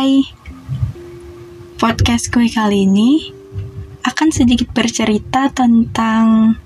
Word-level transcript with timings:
Hai, 0.00 0.24
podcast 1.76 2.32
gue 2.32 2.48
kali 2.48 2.88
ini 2.88 3.36
akan 4.00 4.32
sedikit 4.32 4.72
bercerita 4.72 5.52
tentang 5.52 6.56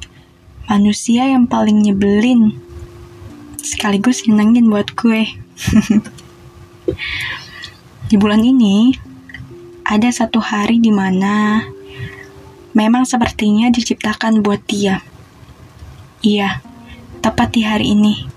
manusia 0.70 1.27
yang 1.27 1.50
paling 1.50 1.82
nyebelin, 1.82 2.55
sekaligus 3.58 4.22
nyenengin 4.22 4.70
buat 4.70 4.86
gue. 4.94 5.27
di 8.14 8.14
bulan 8.14 8.38
ini, 8.46 8.94
ada 9.82 10.06
satu 10.14 10.38
hari 10.38 10.78
di 10.78 10.94
mana 10.94 11.66
memang 12.70 13.02
sepertinya 13.02 13.66
diciptakan 13.66 14.46
buat 14.46 14.62
dia. 14.70 15.02
Iya, 16.22 16.62
tepat 17.19 17.50
di 17.50 17.66
hari 17.66 17.98
ini. 17.98 18.30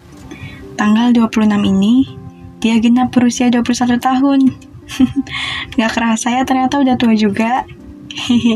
Tanggal 0.73 1.13
26 1.13 1.54
ini, 1.70 2.18
dia 2.57 2.82
genap 2.82 3.13
berusia 3.13 3.54
21 3.54 4.02
tahun. 4.02 4.66
Gak 5.77 5.91
kerasa 5.94 6.34
ya 6.34 6.44
ternyata 6.48 6.80
udah 6.80 6.96
tua 6.96 7.14
juga. 7.14 7.64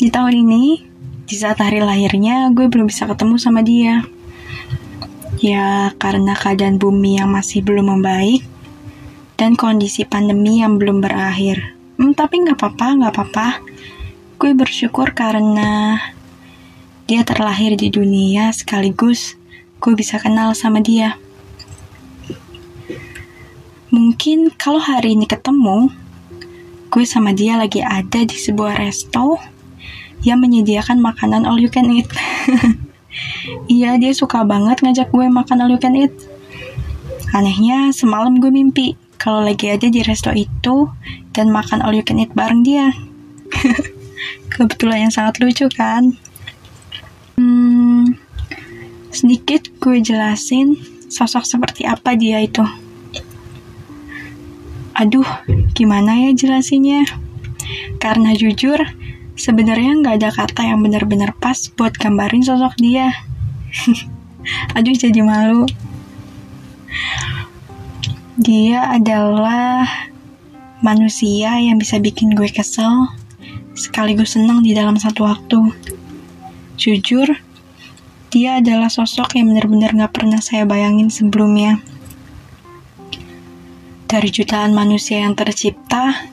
di 0.00 0.08
tahun 0.08 0.34
ini, 0.46 0.64
di 1.28 1.34
saat 1.36 1.60
hari 1.60 1.84
lahirnya, 1.84 2.48
gue 2.50 2.66
belum 2.66 2.88
bisa 2.88 3.04
ketemu 3.04 3.36
sama 3.36 3.60
dia. 3.60 4.02
Ya, 5.40 5.92
karena 5.96 6.36
keadaan 6.36 6.76
bumi 6.76 7.20
yang 7.20 7.32
masih 7.32 7.64
belum 7.64 7.96
membaik, 7.96 8.44
dan 9.40 9.56
kondisi 9.56 10.04
pandemi 10.04 10.60
yang 10.60 10.76
belum 10.76 11.00
berakhir. 11.00 11.76
Hmm, 11.96 12.12
tapi 12.12 12.44
nggak 12.44 12.60
apa-apa, 12.60 12.86
nggak 12.96 13.12
apa-apa. 13.12 13.48
Gue 14.40 14.56
bersyukur 14.56 15.12
karena 15.12 16.00
dia 17.04 17.24
terlahir 17.24 17.76
di 17.76 17.90
dunia 17.90 18.54
sekaligus 18.54 19.36
gue 19.80 19.96
bisa 19.96 20.20
kenal 20.20 20.52
sama 20.52 20.84
dia. 20.84 21.16
Mungkin 24.20 24.52
kalau 24.60 24.76
hari 24.76 25.16
ini 25.16 25.24
ketemu, 25.24 25.88
gue 26.92 27.04
sama 27.08 27.32
dia 27.32 27.56
lagi 27.56 27.80
ada 27.80 28.20
di 28.20 28.36
sebuah 28.36 28.76
resto 28.76 29.40
yang 30.20 30.44
menyediakan 30.44 31.00
makanan 31.00 31.48
all 31.48 31.56
you 31.56 31.72
can 31.72 31.88
eat. 31.88 32.04
iya, 33.80 33.96
dia 33.96 34.12
suka 34.12 34.44
banget 34.44 34.84
ngajak 34.84 35.08
gue 35.08 35.24
makan 35.24 35.64
all 35.64 35.72
you 35.72 35.80
can 35.80 35.96
eat. 35.96 36.12
Anehnya, 37.32 37.96
semalam 37.96 38.36
gue 38.36 38.52
mimpi 38.52 38.92
kalau 39.16 39.40
lagi 39.40 39.72
ada 39.72 39.88
di 39.88 40.04
resto 40.04 40.36
itu 40.36 40.92
dan 41.32 41.48
makan 41.48 41.80
all 41.80 41.96
you 41.96 42.04
can 42.04 42.20
eat 42.20 42.36
bareng 42.36 42.60
dia. 42.60 42.92
Kebetulan 44.52 45.08
yang 45.08 45.12
sangat 45.16 45.40
lucu 45.40 45.64
kan? 45.72 46.12
Hmm, 47.40 48.20
sedikit 49.08 49.72
gue 49.80 49.96
jelasin 50.04 50.76
sosok 51.08 51.48
seperti 51.48 51.88
apa 51.88 52.12
dia 52.20 52.44
itu. 52.44 52.89
Aduh, 55.00 55.24
gimana 55.72 56.12
ya 56.28 56.36
jelasinnya? 56.36 57.08
Karena 57.96 58.36
jujur, 58.36 58.76
sebenarnya 59.32 59.96
nggak 59.96 60.16
ada 60.20 60.28
kata 60.28 60.60
yang 60.68 60.84
benar-benar 60.84 61.32
pas 61.40 61.56
buat 61.72 61.96
gambarin 61.96 62.44
sosok 62.44 62.76
dia. 62.76 63.08
Aduh, 64.76 64.92
jadi 64.92 65.24
malu. 65.24 65.64
Dia 68.36 68.92
adalah 68.92 69.88
manusia 70.84 71.56
yang 71.56 71.80
bisa 71.80 71.96
bikin 71.96 72.36
gue 72.36 72.52
kesel, 72.52 73.08
sekaligus 73.72 74.36
senang 74.36 74.60
di 74.60 74.76
dalam 74.76 75.00
satu 75.00 75.24
waktu. 75.24 75.72
Jujur, 76.76 77.40
dia 78.28 78.60
adalah 78.60 78.92
sosok 78.92 79.32
yang 79.40 79.48
benar-benar 79.48 79.96
gak 79.96 80.12
pernah 80.12 80.44
saya 80.44 80.68
bayangin 80.68 81.08
sebelumnya. 81.08 81.80
Dari 84.10 84.26
jutaan 84.26 84.74
manusia 84.74 85.22
yang 85.22 85.38
tercipta, 85.38 86.26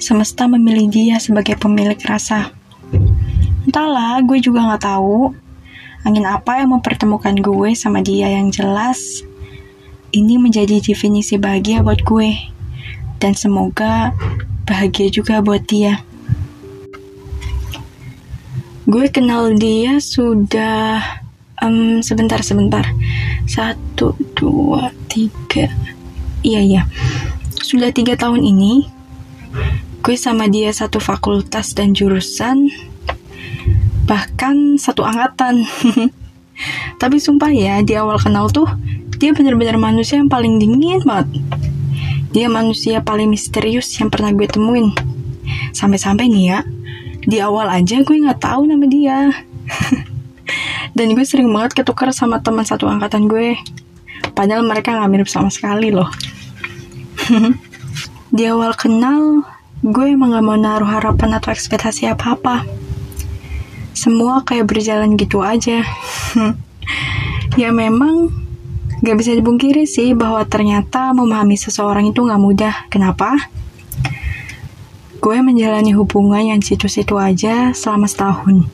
semesta 0.00 0.48
memilih 0.48 0.88
dia 0.88 1.20
sebagai 1.20 1.60
pemilik 1.60 2.00
rasa. 2.08 2.56
Entahlah, 3.68 4.16
gue 4.24 4.40
juga 4.40 4.64
gak 4.72 4.88
tahu 4.88 5.36
angin 6.08 6.24
apa 6.24 6.64
yang 6.64 6.72
mempertemukan 6.72 7.36
gue 7.36 7.76
sama 7.76 8.00
dia 8.00 8.32
yang 8.32 8.48
jelas. 8.48 9.20
Ini 10.08 10.40
menjadi 10.40 10.80
definisi 10.80 11.36
bahagia 11.36 11.84
buat 11.84 12.00
gue. 12.00 12.32
Dan 13.20 13.36
semoga 13.36 14.16
bahagia 14.64 15.12
juga 15.12 15.44
buat 15.44 15.68
dia. 15.68 16.00
Gue 18.88 19.12
kenal 19.12 19.52
dia 19.60 20.00
sudah 20.00 21.20
um, 21.60 22.00
sebentar 22.00 22.40
sebentar 22.40 22.88
satu 23.44 24.16
dua 24.32 24.96
tiga 25.12 25.91
Iya 26.42 26.60
iya. 26.60 26.82
Sudah 27.62 27.94
tiga 27.94 28.18
tahun 28.18 28.42
ini, 28.42 28.90
gue 30.02 30.16
sama 30.18 30.50
dia 30.50 30.74
satu 30.74 30.98
fakultas 30.98 31.70
dan 31.78 31.94
jurusan, 31.94 32.66
bahkan 34.10 34.74
satu 34.74 35.06
angkatan. 35.06 35.62
Tapi 37.00 37.16
sumpah 37.22 37.54
ya, 37.54 37.78
di 37.86 37.94
awal 37.94 38.18
kenal 38.18 38.50
tuh, 38.50 38.66
dia 39.22 39.30
bener-bener 39.30 39.78
manusia 39.78 40.18
yang 40.18 40.26
paling 40.26 40.58
dingin 40.58 40.98
banget. 41.06 41.30
Dia 42.34 42.50
manusia 42.50 42.98
paling 42.98 43.30
misterius 43.30 43.94
yang 44.02 44.10
pernah 44.10 44.34
gue 44.34 44.50
temuin. 44.50 44.90
Sampai-sampai 45.70 46.26
nih 46.26 46.44
ya, 46.50 46.58
di 47.22 47.38
awal 47.38 47.70
aja 47.70 48.02
gue 48.02 48.16
nggak 48.18 48.42
tahu 48.42 48.66
nama 48.66 48.86
dia. 48.90 49.30
Dan 50.98 51.14
gue 51.14 51.22
sering 51.22 51.48
banget 51.54 51.78
ketukar 51.78 52.10
sama 52.10 52.42
teman 52.42 52.66
satu 52.66 52.90
angkatan 52.90 53.30
gue. 53.30 53.54
Padahal 54.34 54.66
mereka 54.66 54.96
nggak 54.96 55.10
mirip 55.12 55.28
sama 55.30 55.48
sekali 55.52 55.94
loh. 55.94 56.10
Di 58.36 58.48
awal 58.48 58.72
kenal, 58.74 59.44
gue 59.84 60.06
emang 60.08 60.34
gak 60.34 60.44
mau 60.44 60.58
naruh 60.58 60.88
harapan 60.88 61.36
atau 61.38 61.52
ekspektasi 61.52 62.08
apa-apa. 62.08 62.64
Semua 63.92 64.42
kayak 64.42 64.66
berjalan 64.72 65.14
gitu 65.20 65.44
aja. 65.44 65.84
ya 67.60 67.68
memang 67.70 68.32
gak 69.04 69.16
bisa 69.18 69.36
dibungkiri 69.36 69.84
sih 69.84 70.16
bahwa 70.16 70.42
ternyata 70.48 71.12
memahami 71.12 71.60
seseorang 71.60 72.08
itu 72.08 72.24
gak 72.24 72.42
mudah. 72.42 72.74
Kenapa? 72.88 73.36
Gue 75.22 75.38
menjalani 75.38 75.94
hubungan 75.94 76.42
yang 76.42 76.60
situ-situ 76.64 77.14
aja 77.14 77.70
selama 77.76 78.10
setahun. 78.10 78.66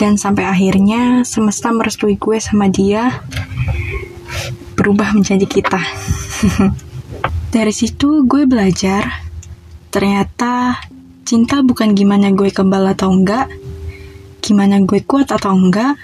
Dan 0.00 0.16
sampai 0.16 0.48
akhirnya 0.48 1.28
semesta 1.28 1.68
merestui 1.70 2.16
gue 2.16 2.40
sama 2.40 2.72
dia 2.72 3.20
berubah 4.72 5.12
menjadi 5.12 5.44
kita. 5.44 5.76
Dari 7.50 7.74
situ 7.74 8.22
gue 8.30 8.46
belajar, 8.46 9.26
ternyata 9.90 10.78
cinta 11.26 11.66
bukan 11.66 11.98
gimana 11.98 12.30
gue 12.30 12.46
kebal 12.46 12.94
atau 12.94 13.10
enggak, 13.10 13.50
gimana 14.38 14.78
gue 14.86 15.02
kuat 15.02 15.34
atau 15.34 15.58
enggak. 15.58 15.98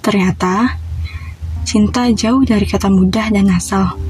Ternyata 0.00 0.80
cinta 1.68 2.08
jauh 2.08 2.40
dari 2.40 2.64
kata 2.64 2.88
mudah 2.88 3.28
dan 3.28 3.52
asal. 3.52 4.00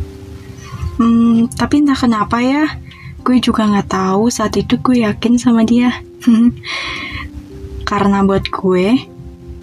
Hmm, 1.03 1.51
tapi 1.51 1.83
entah 1.83 1.99
kenapa 1.99 2.39
ya, 2.39 2.79
gue 3.27 3.43
juga 3.43 3.67
nggak 3.67 3.91
tahu 3.91 4.31
saat 4.31 4.55
itu 4.55 4.79
gue 4.79 5.03
yakin 5.03 5.43
sama 5.43 5.67
dia. 5.67 5.99
Karena 7.91 8.23
buat 8.23 8.47
gue, 8.47 9.03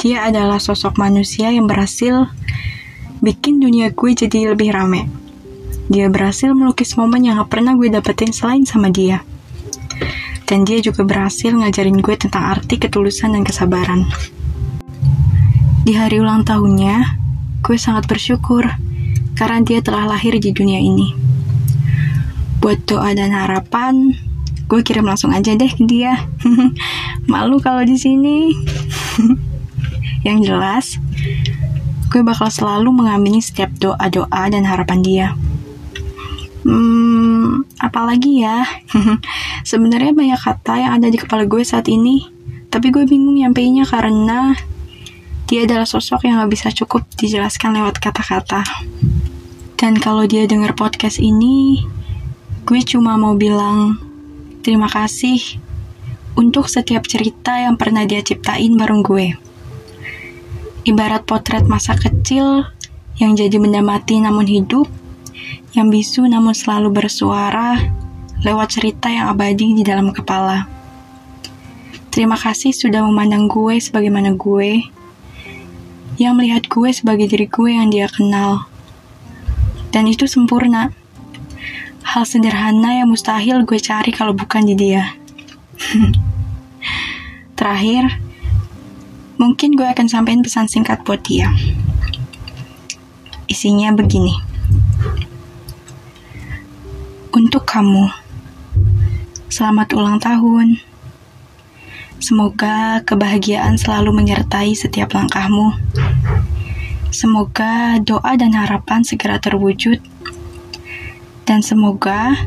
dia 0.03 0.27
adalah 0.27 0.59
sosok 0.59 0.99
manusia 0.99 1.47
yang 1.47 1.63
berhasil 1.63 2.27
bikin 3.23 3.63
dunia 3.63 3.95
gue 3.95 4.11
jadi 4.11 4.51
lebih 4.51 4.75
rame 4.75 5.22
dia 5.91 6.07
berhasil 6.07 6.55
melukis 6.55 6.95
momen 6.95 7.27
yang 7.27 7.39
gak 7.43 7.59
pernah 7.59 7.75
gue 7.75 7.91
dapetin 7.91 8.31
selain 8.31 8.63
sama 8.63 8.87
dia. 8.87 9.23
Dan 10.47 10.63
dia 10.63 10.79
juga 10.79 11.03
berhasil 11.03 11.51
ngajarin 11.51 11.99
gue 11.99 12.15
tentang 12.15 12.47
arti 12.55 12.79
ketulusan 12.79 13.35
dan 13.35 13.43
kesabaran. 13.43 14.07
Di 15.83 15.91
hari 15.99 16.23
ulang 16.23 16.47
tahunnya, 16.47 17.19
gue 17.59 17.75
sangat 17.75 18.07
bersyukur 18.07 18.63
karena 19.35 19.59
dia 19.65 19.83
telah 19.83 20.07
lahir 20.07 20.39
di 20.39 20.55
dunia 20.55 20.79
ini. 20.79 21.11
Buat 22.63 22.87
doa 22.87 23.11
dan 23.11 23.35
harapan, 23.35 24.15
gue 24.71 24.79
kirim 24.79 25.03
langsung 25.03 25.35
aja 25.35 25.51
deh 25.51 25.67
ke 25.67 25.83
dia. 25.83 26.15
Malu 27.31 27.59
kalau 27.59 27.83
di 27.83 27.99
sini. 27.99 28.55
Yang 30.27 30.39
jelas, 30.47 30.85
gue 32.07 32.23
bakal 32.23 32.47
selalu 32.47 32.95
mengamini 32.95 33.43
setiap 33.43 33.67
doa-doa 33.75 34.47
dan 34.47 34.63
harapan 34.63 34.99
dia. 35.03 35.27
Hmm, 36.63 37.67
apalagi 37.75 38.47
ya? 38.47 38.63
Sebenarnya 39.69 40.15
banyak 40.15 40.39
kata 40.39 40.73
yang 40.79 40.91
ada 40.95 41.07
di 41.11 41.19
kepala 41.19 41.43
gue 41.43 41.63
saat 41.63 41.91
ini, 41.91 42.23
tapi 42.71 42.89
gue 42.89 43.03
bingung 43.03 43.35
nyampeinnya 43.35 43.83
karena 43.83 44.55
dia 45.51 45.67
adalah 45.67 45.83
sosok 45.83 46.23
yang 46.23 46.39
gak 46.39 46.51
bisa 46.55 46.67
cukup 46.71 47.03
dijelaskan 47.19 47.75
lewat 47.75 47.99
kata-kata. 47.99 48.63
Dan 49.75 49.99
kalau 49.99 50.23
dia 50.23 50.47
denger 50.47 50.71
podcast 50.79 51.19
ini, 51.19 51.83
gue 52.63 52.79
cuma 52.87 53.19
mau 53.19 53.35
bilang 53.35 53.99
terima 54.63 54.87
kasih 54.87 55.59
untuk 56.39 56.71
setiap 56.71 57.03
cerita 57.03 57.59
yang 57.59 57.75
pernah 57.75 58.07
dia 58.07 58.23
ciptain 58.23 58.71
bareng 58.79 59.03
gue. 59.03 59.35
Ibarat 60.87 61.27
potret 61.27 61.67
masa 61.67 61.99
kecil 61.99 62.63
yang 63.19 63.35
jadi 63.35 63.59
benda 63.59 63.83
mati 63.83 64.17
namun 64.23 64.47
hidup, 64.47 64.87
yang 65.73 65.89
bisu 65.89 66.29
namun 66.29 66.53
selalu 66.53 66.93
bersuara 66.93 67.81
lewat 68.45 68.77
cerita 68.77 69.09
yang 69.09 69.33
abadi 69.33 69.73
di 69.73 69.81
dalam 69.81 70.13
kepala. 70.13 70.69
Terima 72.13 72.37
kasih 72.37 72.69
sudah 72.69 73.01
memandang 73.01 73.49
gue 73.49 73.81
sebagaimana 73.81 74.37
gue, 74.37 74.85
yang 76.21 76.37
melihat 76.37 76.69
gue 76.69 76.93
sebagai 76.93 77.25
diri 77.25 77.49
gue 77.49 77.73
yang 77.73 77.89
dia 77.89 78.05
kenal. 78.05 78.69
Dan 79.89 80.05
itu 80.05 80.29
sempurna. 80.29 80.93
Hal 82.05 82.29
sederhana 82.29 83.01
yang 83.01 83.09
mustahil 83.09 83.65
gue 83.65 83.81
cari 83.81 84.13
kalau 84.13 84.37
bukan 84.37 84.61
di 84.69 84.77
dia. 84.77 85.17
Terakhir, 87.57 88.21
mungkin 89.41 89.73
gue 89.73 89.87
akan 89.89 90.05
sampaikan 90.05 90.45
pesan 90.45 90.69
singkat 90.69 91.01
buat 91.01 91.25
dia. 91.25 91.49
Isinya 93.49 93.89
begini. 93.89 94.52
Untuk 97.53 97.69
kamu, 97.69 98.09
selamat 99.45 99.93
ulang 99.93 100.17
tahun. 100.17 100.81
Semoga 102.17 103.05
kebahagiaan 103.05 103.77
selalu 103.77 104.09
menyertai 104.09 104.73
setiap 104.73 105.13
langkahmu. 105.13 105.77
Semoga 107.13 108.01
doa 108.01 108.33
dan 108.41 108.57
harapan 108.57 109.05
segera 109.05 109.37
terwujud. 109.37 110.01
Dan 111.45 111.61
semoga 111.61 112.41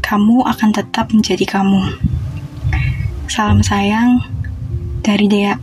kamu 0.00 0.48
akan 0.48 0.70
tetap 0.72 1.12
menjadi 1.12 1.44
kamu. 1.44 2.00
Salam 3.28 3.60
sayang 3.60 4.24
dari 5.04 5.28
Dea. 5.28 5.60